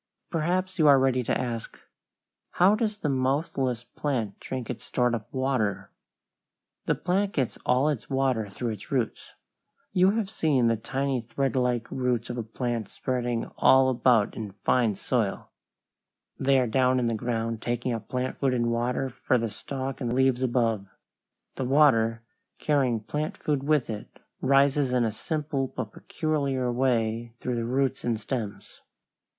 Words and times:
Perhaps 0.31 0.79
you 0.79 0.87
are 0.87 0.97
ready 0.97 1.21
to 1.21 1.37
ask, 1.39 1.77
"How 2.53 2.73
does 2.73 2.97
the 2.97 3.07
mouthless 3.07 3.83
plant 3.83 4.39
drink 4.39 4.67
its 4.67 4.83
stored 4.83 5.13
up 5.13 5.31
water?" 5.31 5.91
The 6.87 6.95
plant 6.95 7.33
gets 7.33 7.59
all 7.67 7.87
its 7.87 8.09
water 8.09 8.49
through 8.49 8.71
its 8.71 8.91
roots. 8.91 9.35
You 9.93 10.09
have 10.13 10.27
seen 10.27 10.65
the 10.65 10.75
tiny 10.75 11.21
threadlike 11.21 11.85
roots 11.91 12.31
of 12.31 12.39
a 12.39 12.41
plant 12.41 12.89
spreading 12.89 13.45
all 13.59 13.89
about 13.91 14.35
in 14.35 14.53
fine 14.63 14.95
soil; 14.95 15.51
they 16.39 16.57
are 16.59 16.65
down 16.65 16.97
in 16.97 17.05
the 17.05 17.13
ground 17.13 17.61
taking 17.61 17.93
up 17.93 18.09
plant 18.09 18.39
food 18.39 18.55
and 18.55 18.71
water 18.71 19.07
for 19.07 19.37
the 19.37 19.51
stalk 19.51 20.01
and 20.01 20.13
leaves 20.13 20.41
above. 20.41 20.87
The 21.57 21.65
water, 21.65 22.23
carrying 22.57 23.01
plant 23.01 23.37
food 23.37 23.61
with 23.65 23.87
it, 23.87 24.17
rises 24.41 24.93
in 24.93 25.03
a 25.03 25.11
simple 25.11 25.67
but 25.67 25.91
peculiar 25.91 26.71
way 26.71 27.35
through 27.39 27.55
the 27.57 27.65
roots 27.65 28.03
and 28.03 28.19
stems. 28.19 28.81